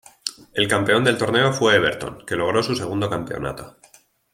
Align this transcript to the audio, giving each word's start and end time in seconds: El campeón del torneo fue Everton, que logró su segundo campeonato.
El 0.55 0.67
campeón 0.67 1.03
del 1.03 1.19
torneo 1.19 1.53
fue 1.53 1.75
Everton, 1.75 2.25
que 2.25 2.35
logró 2.35 2.63
su 2.63 2.75
segundo 2.75 3.07
campeonato. 3.07 3.77